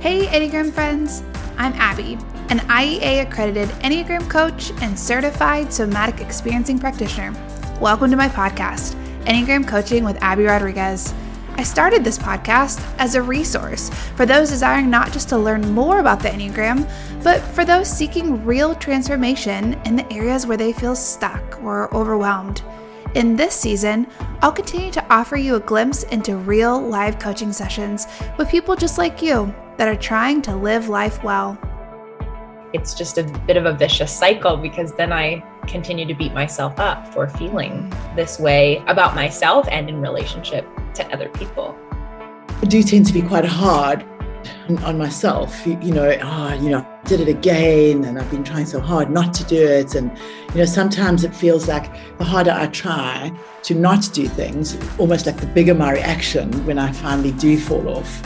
Hey, 0.00 0.26
Enneagram 0.26 0.72
friends! 0.72 1.24
I'm 1.56 1.72
Abby, 1.72 2.12
an 2.50 2.60
IEA 2.68 3.26
accredited 3.26 3.68
Enneagram 3.80 4.30
coach 4.30 4.70
and 4.80 4.96
certified 4.96 5.72
somatic 5.72 6.20
experiencing 6.20 6.78
practitioner. 6.78 7.32
Welcome 7.80 8.08
to 8.12 8.16
my 8.16 8.28
podcast, 8.28 8.94
Enneagram 9.24 9.66
Coaching 9.66 10.04
with 10.04 10.16
Abby 10.22 10.44
Rodriguez. 10.44 11.12
I 11.56 11.64
started 11.64 12.04
this 12.04 12.16
podcast 12.16 12.80
as 12.98 13.16
a 13.16 13.22
resource 13.22 13.88
for 14.14 14.24
those 14.24 14.50
desiring 14.50 14.88
not 14.88 15.12
just 15.12 15.28
to 15.30 15.36
learn 15.36 15.68
more 15.72 15.98
about 15.98 16.20
the 16.20 16.28
Enneagram, 16.28 16.88
but 17.24 17.40
for 17.40 17.64
those 17.64 17.90
seeking 17.90 18.44
real 18.44 18.76
transformation 18.76 19.74
in 19.84 19.96
the 19.96 20.12
areas 20.12 20.46
where 20.46 20.56
they 20.56 20.72
feel 20.72 20.94
stuck 20.94 21.60
or 21.60 21.92
overwhelmed. 21.92 22.62
In 23.18 23.34
this 23.34 23.52
season, 23.52 24.06
I'll 24.42 24.52
continue 24.52 24.92
to 24.92 25.04
offer 25.12 25.36
you 25.36 25.56
a 25.56 25.60
glimpse 25.60 26.04
into 26.04 26.36
real 26.36 26.80
live 26.80 27.18
coaching 27.18 27.52
sessions 27.52 28.06
with 28.38 28.48
people 28.48 28.76
just 28.76 28.96
like 28.96 29.20
you 29.20 29.52
that 29.76 29.88
are 29.88 29.96
trying 29.96 30.40
to 30.42 30.54
live 30.54 30.88
life 30.88 31.24
well. 31.24 31.58
It's 32.72 32.94
just 32.94 33.18
a 33.18 33.24
bit 33.44 33.56
of 33.56 33.66
a 33.66 33.72
vicious 33.72 34.16
cycle 34.16 34.56
because 34.56 34.92
then 34.92 35.12
I 35.12 35.42
continue 35.66 36.06
to 36.06 36.14
beat 36.14 36.32
myself 36.32 36.78
up 36.78 37.12
for 37.12 37.26
feeling 37.26 37.92
this 38.14 38.38
way 38.38 38.84
about 38.86 39.16
myself 39.16 39.66
and 39.68 39.88
in 39.88 40.00
relationship 40.00 40.64
to 40.94 41.04
other 41.12 41.28
people. 41.30 41.76
I 42.62 42.66
do 42.66 42.84
tend 42.84 43.06
to 43.06 43.12
be 43.12 43.22
quite 43.22 43.44
hard 43.44 44.06
on 44.84 44.98
myself. 44.98 45.66
You, 45.66 45.78
you 45.80 45.92
know, 45.92 46.16
ah, 46.22 46.52
oh, 46.52 46.62
you 46.62 46.70
know, 46.70 46.78
I 46.78 47.08
did 47.08 47.20
it 47.20 47.28
again, 47.28 48.04
and 48.04 48.18
I've 48.18 48.30
been 48.30 48.44
trying 48.44 48.66
so 48.66 48.80
hard 48.80 49.10
not 49.10 49.34
to 49.34 49.44
do 49.44 49.66
it. 49.66 49.94
And 49.94 50.16
you 50.50 50.58
know, 50.58 50.64
sometimes 50.64 51.24
it 51.24 51.34
feels 51.34 51.68
like 51.68 51.90
the 52.18 52.24
harder 52.24 52.52
I 52.52 52.66
try 52.68 53.32
to 53.62 53.74
not 53.74 54.08
do 54.12 54.26
things, 54.28 54.76
almost 54.98 55.26
like 55.26 55.36
the 55.36 55.46
bigger 55.46 55.74
my 55.74 55.92
reaction 55.92 56.52
when 56.66 56.78
I 56.78 56.92
finally 56.92 57.32
do 57.32 57.58
fall 57.58 57.88
off 57.88 58.22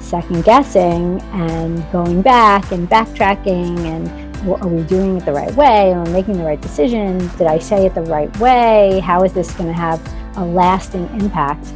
second 0.00 0.44
guessing 0.44 1.20
and 1.32 1.84
going 1.90 2.22
back 2.22 2.70
and 2.70 2.88
backtracking 2.88 3.78
and 3.80 4.06
well, 4.46 4.62
are 4.62 4.68
we 4.68 4.82
doing 4.82 5.16
it 5.16 5.24
the 5.24 5.32
right 5.32 5.52
way? 5.54 5.92
Am 5.92 6.06
I 6.06 6.10
making 6.10 6.36
the 6.36 6.44
right 6.44 6.60
decision? 6.60 7.18
Did 7.38 7.46
I 7.46 7.58
say 7.58 7.86
it 7.86 7.94
the 7.94 8.02
right 8.02 8.34
way? 8.38 9.00
How 9.00 9.24
is 9.24 9.32
this 9.32 9.52
going 9.54 9.68
to 9.68 9.74
have 9.74 10.00
a 10.36 10.44
lasting 10.44 11.08
impact? 11.20 11.72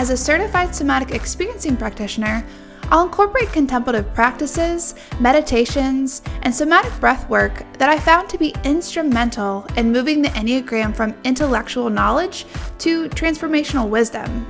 As 0.00 0.08
a 0.08 0.16
certified 0.16 0.74
somatic 0.74 1.10
experiencing 1.10 1.76
practitioner, 1.76 2.42
I'll 2.84 3.04
incorporate 3.04 3.52
contemplative 3.52 4.14
practices, 4.14 4.94
meditations, 5.20 6.22
and 6.40 6.54
somatic 6.54 6.98
breath 7.00 7.28
work 7.28 7.70
that 7.74 7.90
I 7.90 7.98
found 7.98 8.30
to 8.30 8.38
be 8.38 8.54
instrumental 8.64 9.66
in 9.76 9.92
moving 9.92 10.22
the 10.22 10.30
Enneagram 10.30 10.96
from 10.96 11.14
intellectual 11.24 11.90
knowledge 11.90 12.46
to 12.78 13.10
transformational 13.10 13.90
wisdom. 13.90 14.46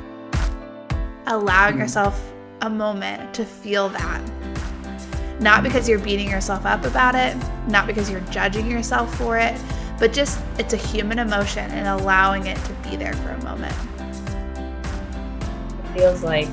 Allowing 1.27 1.75
hmm. 1.75 1.81
yourself 1.81 2.33
a 2.61 2.71
moment 2.71 3.35
to 3.35 3.45
feel 3.45 3.89
that. 3.89 4.23
Not 5.41 5.65
because 5.65 5.89
you're 5.89 5.99
beating 5.99 6.31
yourself 6.31 6.65
up 6.65 6.85
about 6.85 7.17
it, 7.17 7.37
not 7.67 7.89
because 7.89 8.09
you're 8.09 8.21
judging 8.31 8.71
yourself 8.71 9.13
for 9.17 9.37
it, 9.37 9.61
but 9.99 10.13
just 10.13 10.39
it's 10.61 10.75
a 10.75 10.77
human 10.77 11.19
emotion 11.19 11.69
and 11.73 11.89
allowing 11.89 12.47
it 12.47 12.57
to 12.67 12.73
be 12.89 12.95
there 12.95 13.15
for 13.15 13.31
a 13.31 13.43
moment. 13.43 13.75
Feels 15.95 16.23
like 16.23 16.49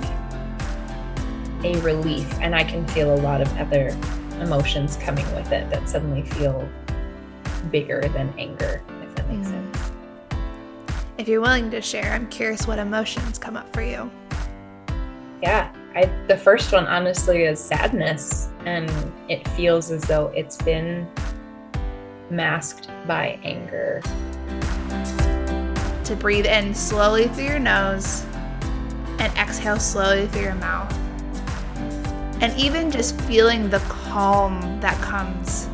a 1.64 1.80
relief, 1.82 2.32
and 2.40 2.56
I 2.56 2.64
can 2.64 2.88
feel 2.88 3.14
a 3.14 3.22
lot 3.22 3.42
of 3.42 3.58
other 3.58 3.90
emotions 4.42 4.98
coming 4.98 5.26
with 5.36 5.52
it 5.52 5.70
that 5.70 5.88
suddenly 5.90 6.24
feel 6.24 6.68
bigger 7.72 8.08
than 8.10 8.34
anger, 8.38 8.82
if 9.04 9.16
that 9.16 9.30
makes 9.30 9.48
mm. 9.48 9.74
sense. 9.74 9.92
If 11.18 11.28
you're 11.28 11.42
willing 11.42 11.72
to 11.72 11.82
share, 11.82 12.14
I'm 12.14 12.28
curious 12.30 12.68
what 12.68 12.80
emotions 12.80 13.38
come 13.38 13.58
up 13.58 13.72
for 13.74 13.82
you. 13.82 14.10
Yeah, 15.42 15.72
I, 15.96 16.06
the 16.28 16.38
first 16.38 16.72
one 16.72 16.86
honestly 16.88 17.44
is 17.44 17.60
sadness, 17.60 18.50
and 18.66 18.92
it 19.30 19.48
feels 19.50 19.92
as 19.92 20.04
though 20.04 20.28
it's 20.36 20.58
been 20.58 21.08
masked 22.30 22.90
by 23.08 23.40
anger. 23.44 24.02
To 26.04 26.16
breathe 26.16 26.46
in 26.46 26.74
slowly 26.74 27.28
through 27.30 27.46
your 27.46 27.60
nose 27.60 28.26
and 29.20 29.36
exhale 29.38 29.80
slowly 29.80 30.28
through 30.28 30.44
your 30.44 30.56
mouth. 30.56 30.92
And 32.42 32.58
even 32.58 32.92
just 32.92 33.20
feeling 33.22 33.70
the 33.70 33.80
calm 33.90 34.80
that 34.80 35.00
comes 35.02 35.68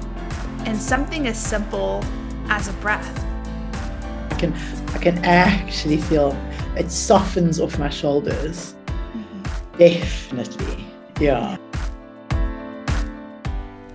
in 0.66 0.80
something 0.80 1.28
as 1.28 1.38
simple 1.38 2.04
as 2.48 2.68
a 2.68 2.74
breath. 2.74 3.20
I 4.32 4.36
can 4.36 4.54
I 4.94 4.98
can 4.98 5.18
actually 5.26 5.98
feel 5.98 6.38
it 6.76 6.90
softens 6.90 7.60
off 7.60 7.78
my 7.78 7.90
shoulders 7.90 8.76
mm-hmm. 8.88 9.78
Definitely. 9.78 10.86
Yeah. 11.20 11.58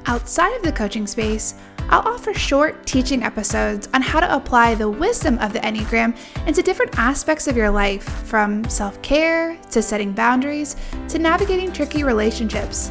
Outside 0.06 0.54
of 0.56 0.62
the 0.62 0.72
coaching 0.72 1.06
space, 1.06 1.54
I'll 1.90 2.06
offer 2.06 2.34
short 2.34 2.84
teaching 2.86 3.22
episodes 3.22 3.88
on 3.94 4.02
how 4.02 4.20
to 4.20 4.34
apply 4.34 4.74
the 4.74 4.90
wisdom 4.90 5.38
of 5.38 5.54
the 5.54 5.60
Enneagram 5.60 6.14
into 6.46 6.62
different 6.62 6.98
aspects 6.98 7.48
of 7.48 7.56
your 7.56 7.70
life, 7.70 8.02
from 8.26 8.68
self 8.68 9.00
care 9.00 9.56
to 9.70 9.80
setting 9.80 10.12
boundaries 10.12 10.76
to 11.08 11.18
navigating 11.18 11.72
tricky 11.72 12.04
relationships. 12.04 12.90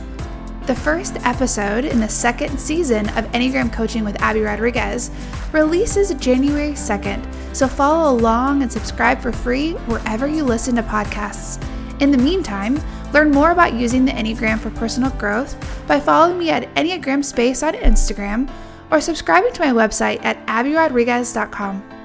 The 0.66 0.74
first 0.74 1.16
episode 1.28 1.86
in 1.86 2.00
the 2.00 2.10
second 2.10 2.60
season 2.60 3.08
of 3.10 3.26
Enneagram 3.34 3.72
Coaching 3.72 4.04
with 4.04 4.20
Abby 4.20 4.42
Rodriguez 4.42 5.12
releases 5.52 6.12
January 6.16 6.72
2nd, 6.72 7.56
so 7.56 7.68
follow 7.68 8.12
along 8.12 8.64
and 8.64 8.72
subscribe 8.72 9.22
for 9.22 9.32
free 9.32 9.74
wherever 9.74 10.28
you 10.28 10.44
listen 10.44 10.76
to 10.76 10.82
podcasts. 10.82 11.64
In 12.02 12.10
the 12.10 12.18
meantime, 12.18 12.80
learn 13.14 13.30
more 13.30 13.52
about 13.52 13.74
using 13.76 14.06
the 14.06 14.12
Enneagram 14.12 14.60
for 14.60 14.72
personal 14.72 15.12
growth 15.12 15.56
by 15.88 16.00
following 16.00 16.40
me 16.40 16.50
at 16.50 16.74
Enneagram 16.74 17.24
Space 17.24 17.62
on 17.62 17.74
Instagram 17.76 18.50
or 18.92 19.02
subscribing 19.02 19.54
to 19.54 19.62
my 19.62 19.72
website 19.72 20.24
at 20.24 20.46
abbyrodriguez.com. 20.48 21.97